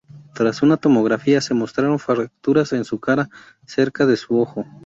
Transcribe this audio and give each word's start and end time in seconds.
Tras 0.33 0.63
una 0.63 0.77
tomografía, 0.77 1.41
se 1.41 1.53
mostraron 1.53 1.99
fracturas 1.99 2.73
en 2.73 2.85
su 2.85 2.99
cara 2.99 3.29
cerca 3.67 4.07
de 4.07 4.17
su 4.17 4.41
ojo. 4.41 4.65